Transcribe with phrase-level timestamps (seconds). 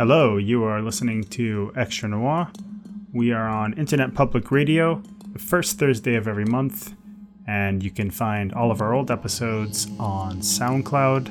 [0.00, 2.50] Hello, you are listening to Extra Noir.
[3.12, 5.02] We are on Internet Public Radio,
[5.34, 6.94] the first Thursday of every month,
[7.46, 11.28] and you can find all of our old episodes on SoundCloud.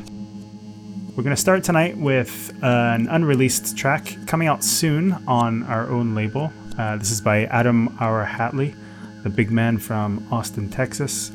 [1.17, 6.13] We're going to start tonight with an unreleased track coming out soon on our own
[6.13, 6.53] label.
[6.77, 8.75] Uh, this is by Aadm Our Hatley,
[9.23, 11.31] the big man from Austin, Texas.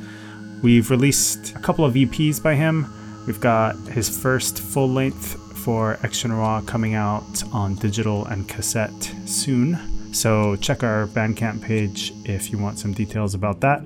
[0.62, 2.86] We've released a couple of EPs by him.
[3.26, 9.10] We've got his first full length for Extra Noir coming out on digital and cassette
[9.24, 10.12] soon.
[10.12, 13.82] So check our Bandcamp page if you want some details about that.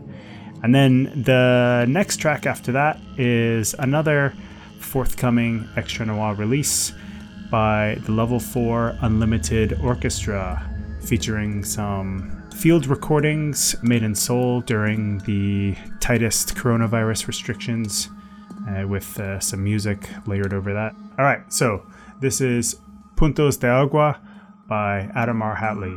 [0.64, 4.34] And then the next track after that is another
[4.80, 6.92] forthcoming Extra Noir release
[7.48, 10.68] by the Level 4 Unlimited Orchestra,
[11.00, 18.08] featuring some field recordings made in Seoul during the tightest coronavirus restrictions
[18.66, 20.94] uh, with uh, some music layered over that.
[21.18, 21.84] All right, so
[22.20, 22.76] this is
[23.16, 24.20] Puntos de Agua
[24.68, 25.94] by Aadm Our Hatley.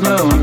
[0.00, 0.39] moon.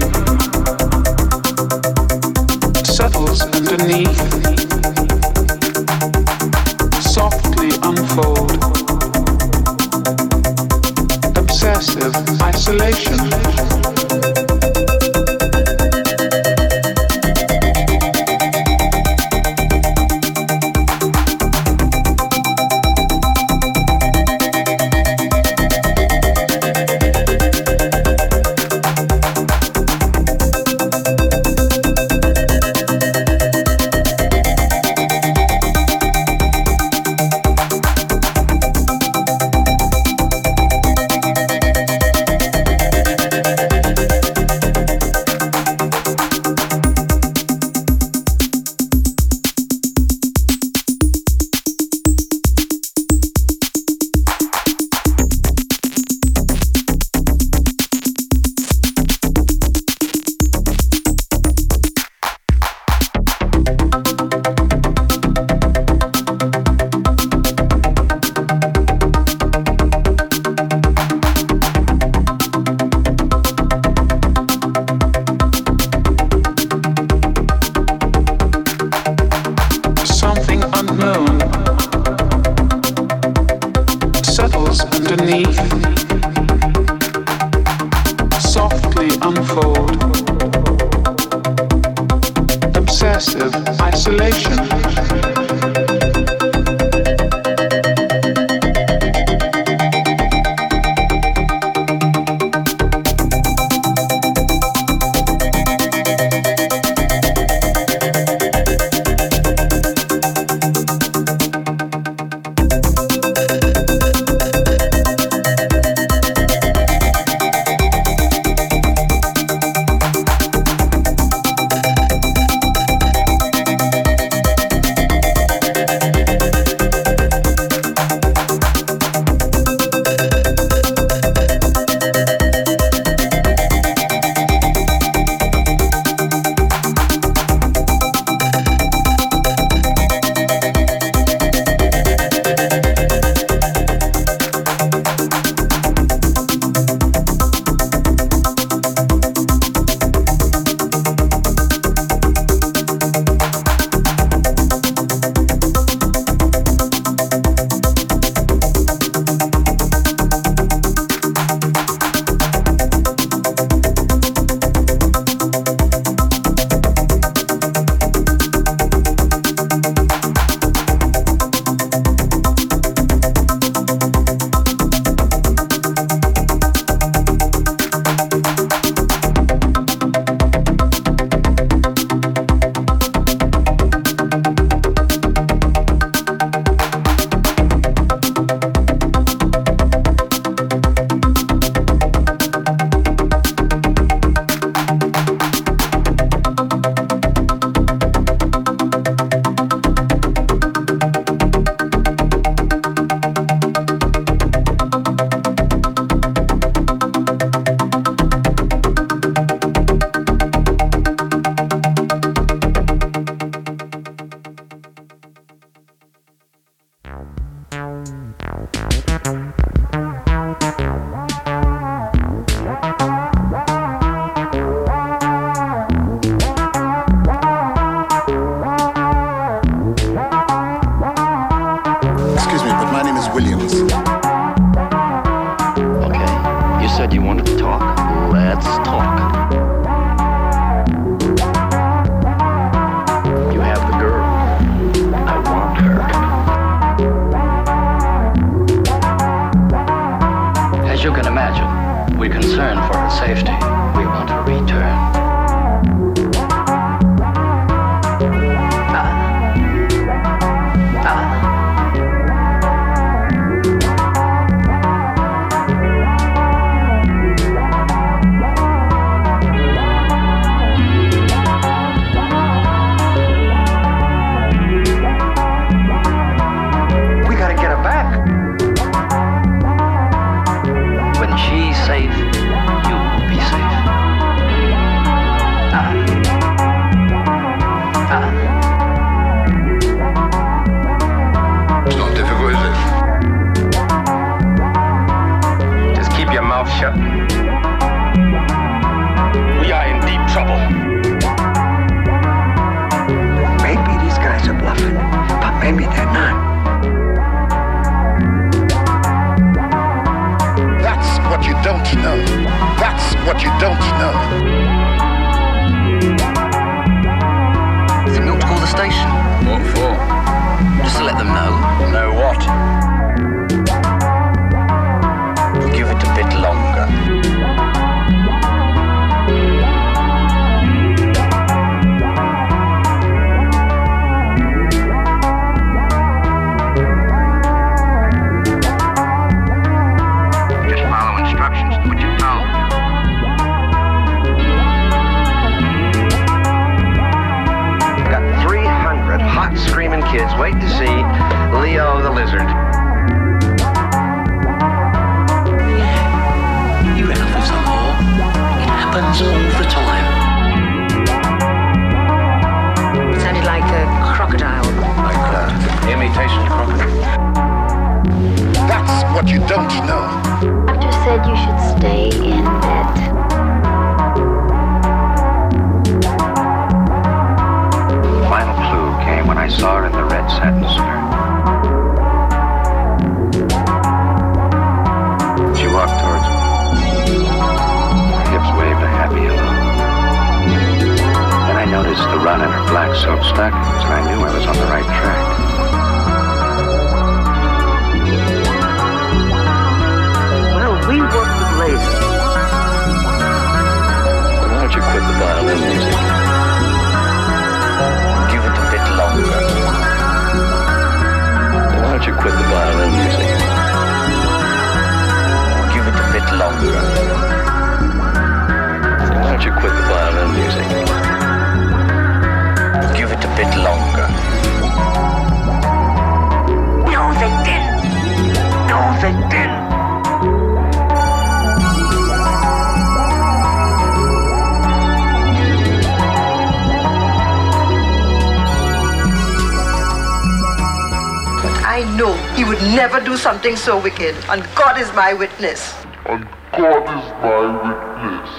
[443.28, 445.76] something so wicked, and God is my witness.
[446.06, 448.30] And God is my witness.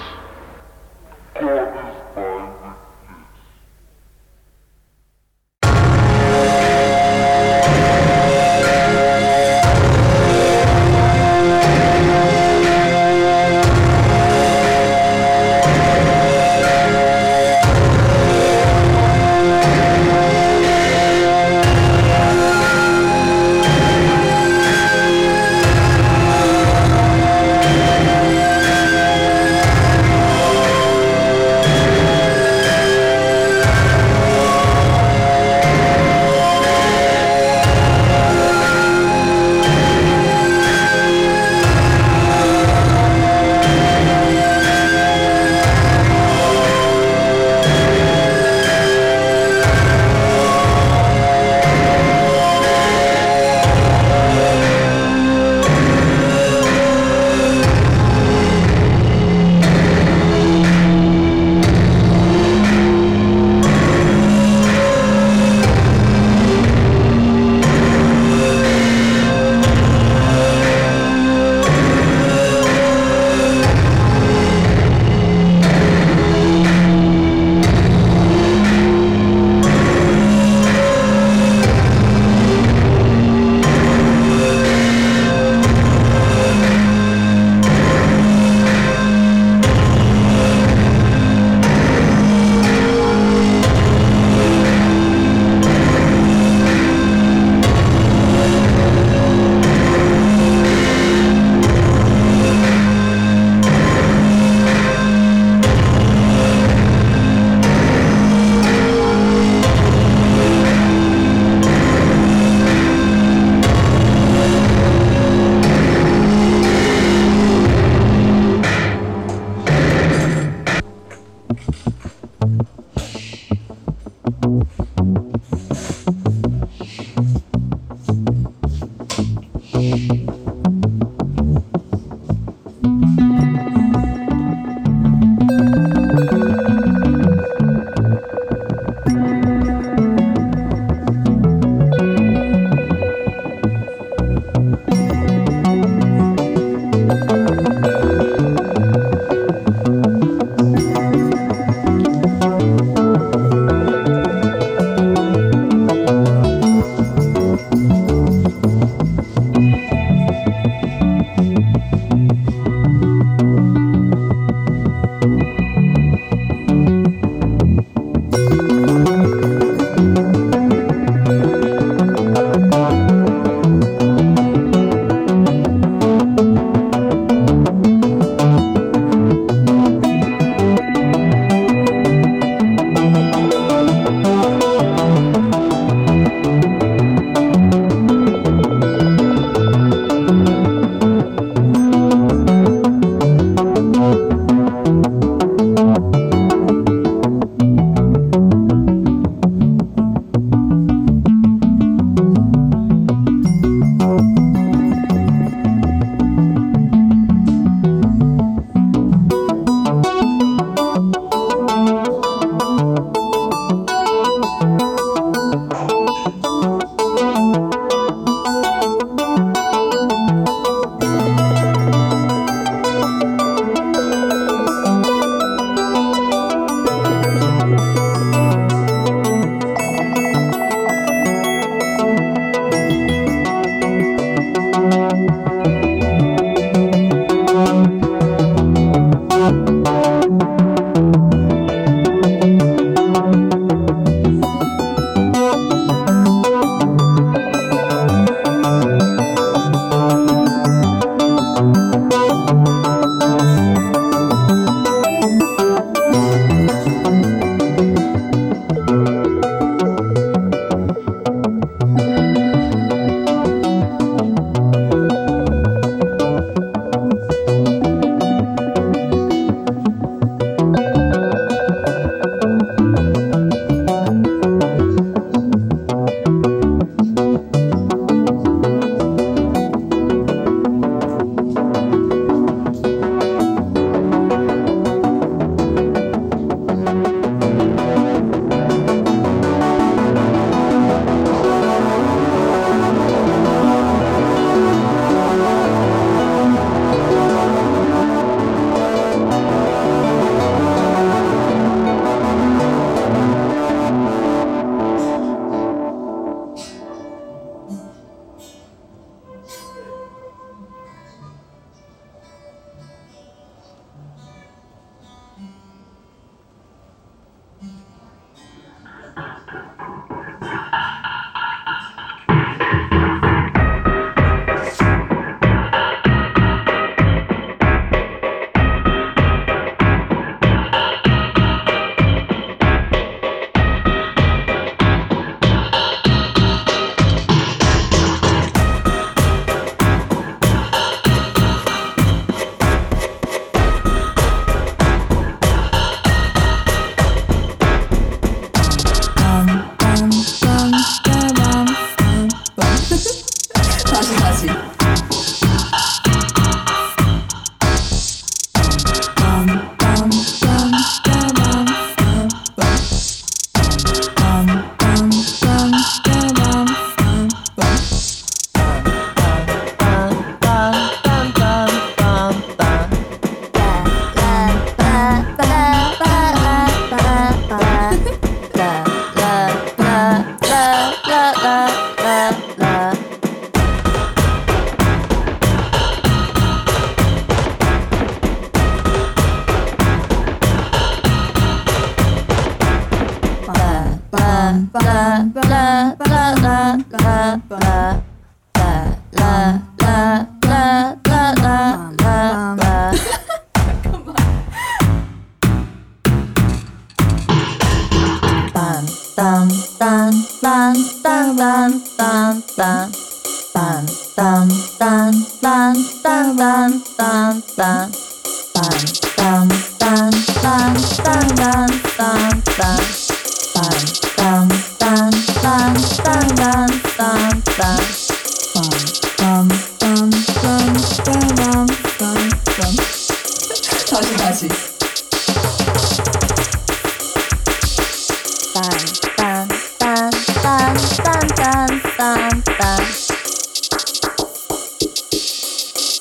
[1.35, 1.88] God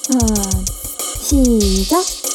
[0.10, 0.64] は、
[1.22, 2.27] し、ざ。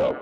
[0.00, 0.16] I'm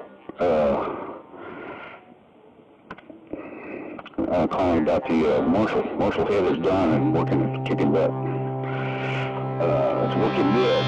[4.29, 5.83] uh, calling about the uh, Marshall.
[5.97, 8.11] Marshall Head is done and working, kicking butt.
[9.61, 10.85] Uh, it's working good.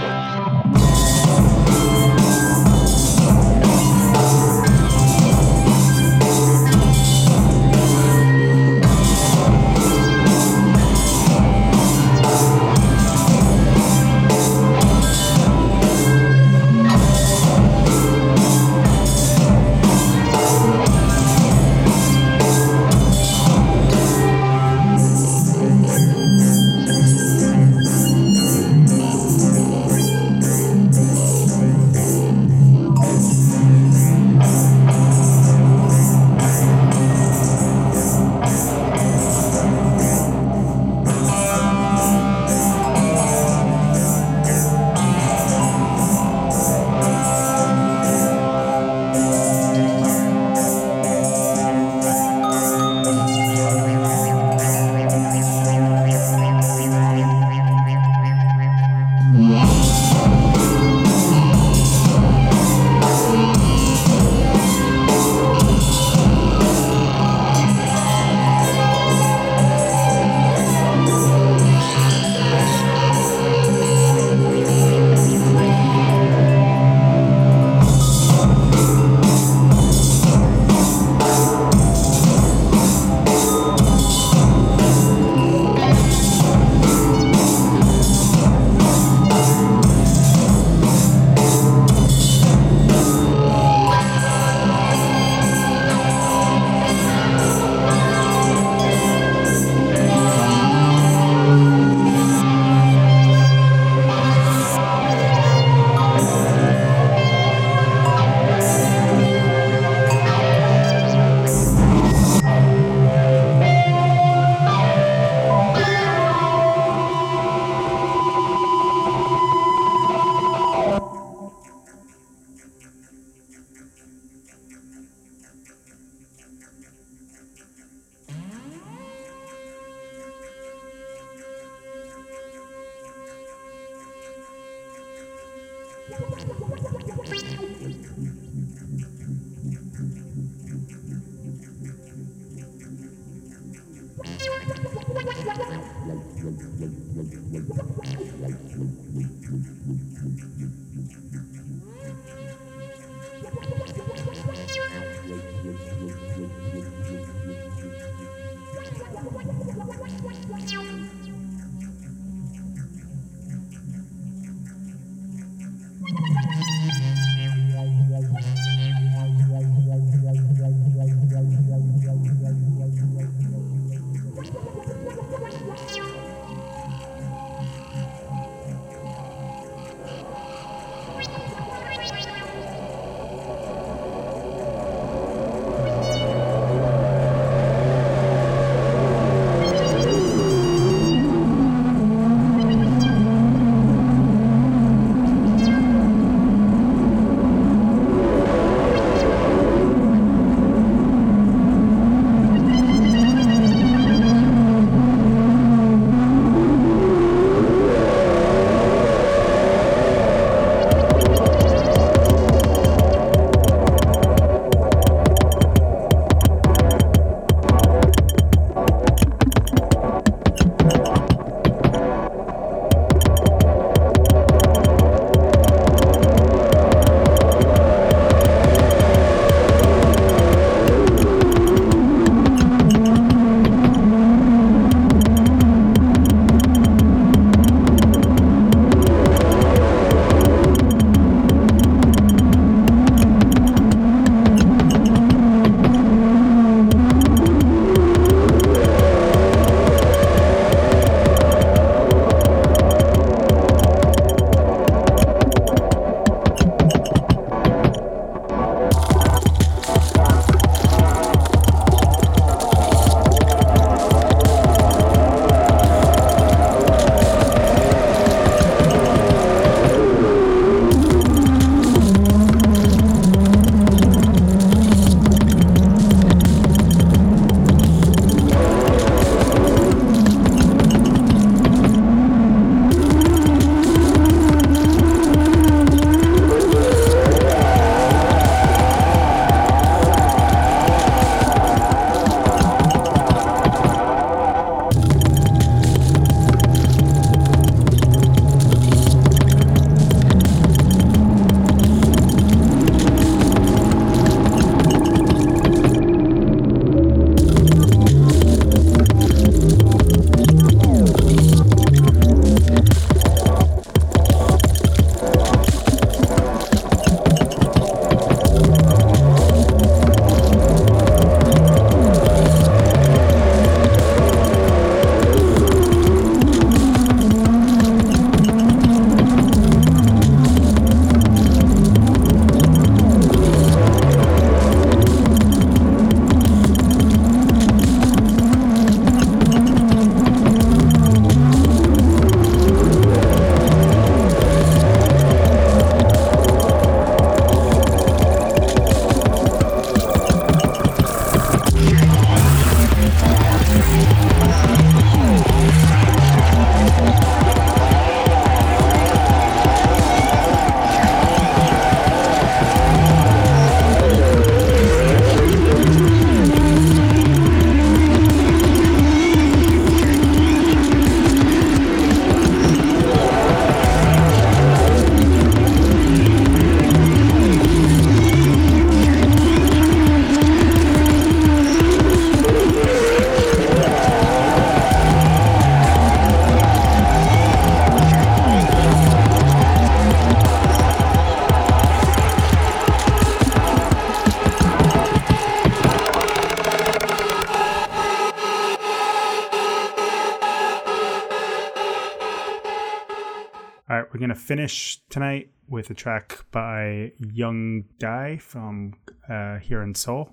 [404.47, 408.95] Finish tonight with a track by Young Die from
[409.29, 410.31] uh, here in Seoul.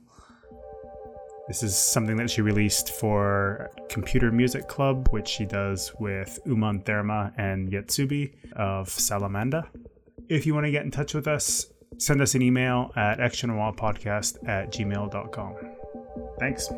[1.47, 6.83] This is something that she released for Computer Music Club, which she does with Uman
[6.83, 9.65] Therma and Yetsuby of Salamanda.
[10.29, 11.65] If you want to get in touch with us,
[11.97, 15.55] send us an email at extranoirpodcast at gmail.com.
[16.39, 16.69] Thanks.